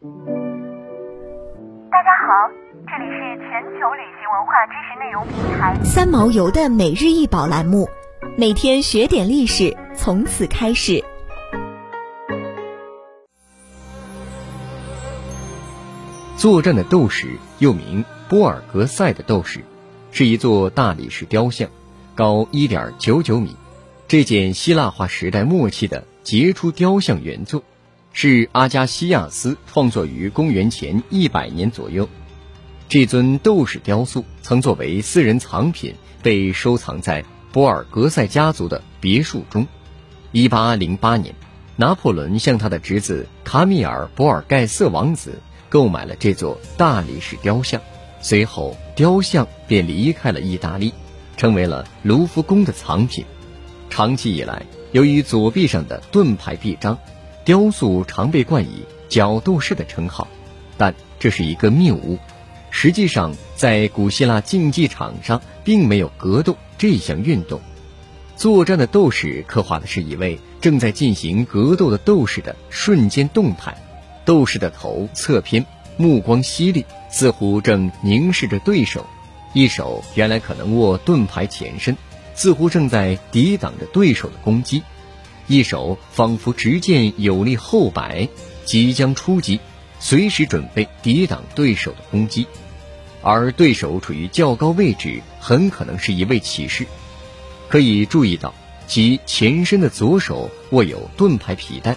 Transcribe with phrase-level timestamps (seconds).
[0.00, 0.04] 大
[2.04, 2.48] 家好，
[2.86, 3.18] 这里是
[3.50, 7.88] 全球旅行文化知识内容平台三毛游的每日一宝栏目，
[8.36, 11.02] 每天学点历史，从此开始。
[16.36, 19.64] 作战的斗士又名波尔格塞的斗士，
[20.12, 21.68] 是一座大理石雕像，
[22.14, 23.56] 高一点九九米。
[24.06, 27.64] 这件希腊化时代末期的杰出雕像原作，
[28.20, 32.08] 是阿加西亚斯创作于公元前一百年左右。
[32.88, 39.68] 这尊斗士雕塑曾作为私人藏品被收藏在波尔格塞家族的别墅中。
[40.32, 41.32] 一八零八年，
[41.76, 45.38] 拿破仑向他的侄子卡米尔·博尔盖瑟王子。
[45.68, 47.80] 购买了这座大理石雕像，
[48.20, 50.92] 随后雕像便离开了意大利，
[51.36, 53.24] 成为了卢浮宫的藏品。
[53.88, 56.98] 长期以来，由于左臂上的盾牌臂章，
[57.48, 60.28] 雕塑常被冠以“角斗士”的称号，
[60.76, 62.18] 但这是一个谬误。
[62.70, 67.58] 实际上，在古希腊竞技场上，并没有格斗这项运动。
[68.36, 73.74] 作战的斗士刻画的是一位正在进行格斗的斗士的瞬间动态。
[74.26, 75.64] 斗士的头侧偏，
[75.96, 79.06] 目光犀利，似乎正凝视着对手，
[79.54, 81.96] 一手原来可能握盾牌前身，
[82.34, 84.82] 似乎正在抵挡着对手的攻击；
[85.48, 88.28] 一手仿佛执剑有力后摆，
[88.64, 89.58] 即将出击，
[89.98, 92.46] 随时准备抵挡对手的攻击。
[93.22, 96.86] 而对手处于较高位置，很可能是一位骑士。
[97.68, 98.54] 可以注意到，
[98.86, 101.96] 其前身的左手握有盾牌皮带。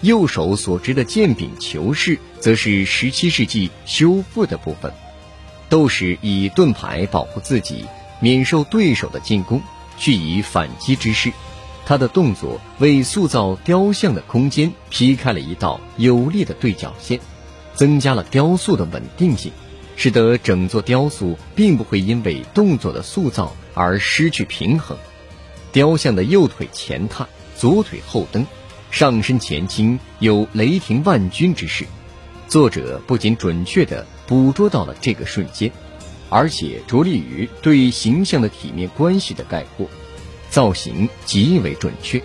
[0.00, 4.92] 右手所执的剑柄球式，则是17世纪修复的部分。
[5.68, 7.84] 斗士以盾牌保护自己，
[8.18, 9.62] 免受对手的进攻，
[9.96, 11.32] 蓄以反击之势。
[11.84, 17.20] 他的动作为塑造雕像的空间劈开了一道有力的对角线，
[17.74, 19.52] 增加了雕塑的稳定性，
[19.96, 24.96] 使得整座雕塑并不会因为动作的塑造而失去平衡。
[25.72, 27.26] 雕像的右腿前踏，
[27.56, 28.46] 左腿后蹬。
[28.90, 31.86] 上身前倾，有雷霆万钧之势。
[32.46, 35.72] 作者不仅准确地捕捉到了这个瞬间，
[36.28, 39.88] 而且着力于对形象的体面关系的概括，
[40.52, 42.22] 造型极为准确。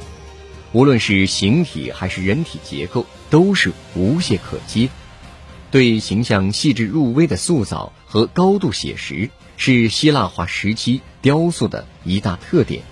[0.73, 4.89] 无论是形体还是人体结构，都是无懈可击。
[5.71, 12.83] 对形象细致入微的塑造和高度写实，是希腊化时期雕塑的一大特点。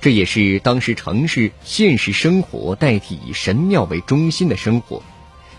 [0.00, 5.04] 这也是当时城市现实生活代替以神庙为中心的生活，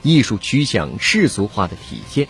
[0.04, 2.28] 艺术趋向世俗化的体现。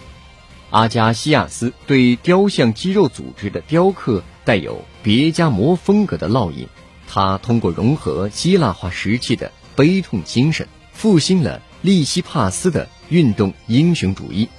[0.70, 6.68] 阿加西亚斯对雕像肌肉组织的雕刻带有别加摩风格的烙印，
[7.08, 14.50] 他通过融合希腊化时期的悲痛精神，复兴了利西帕斯的运动英雄主义。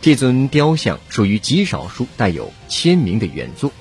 [0.00, 3.72] 这尊雕像属于极少数带有签名的原作，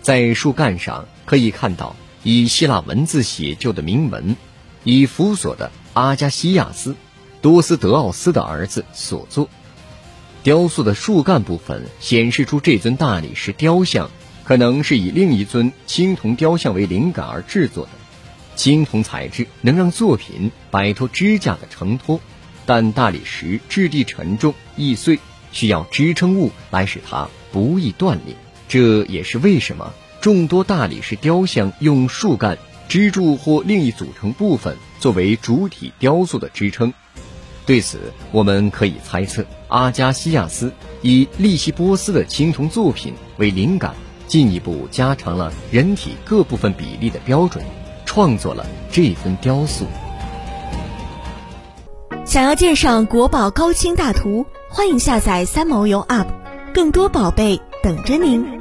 [0.00, 1.94] 在树干上可以看到。
[2.22, 4.36] 以希腊文字写就的铭文，
[4.82, 6.96] 以辅佐的阿加西亚斯，
[7.40, 9.48] 多斯德奥斯的儿子所作。
[10.46, 14.12] 雕塑的树干部分显示出这尊大理石雕像
[14.44, 17.90] 可能是以另一尊青铜雕像为灵感而制作的。
[18.54, 22.20] 青铜材质能让作品摆脱支架的承托，
[22.64, 25.18] 但大理石质地沉重易碎，
[25.50, 28.36] 需要支撑物来使它不易断裂。
[28.68, 29.92] 这也是为什么。
[30.20, 32.56] 众多大理石雕像用树干、
[32.88, 36.94] 支柱或另一组成部分作为主体雕塑的支撑。
[37.66, 37.98] 对此，
[38.30, 40.72] 我们可以猜测，阿加西亚斯
[41.02, 43.92] 以利西波斯的青铜作品为灵感，
[44.28, 47.64] 进一步加长了人体各部分比例的标准，
[48.04, 49.84] 创作了这尊雕塑。
[52.24, 56.26] 想要鉴赏国宝高清大图，欢迎下载三毛游 App，
[56.72, 58.55] 更多宝贝等着您。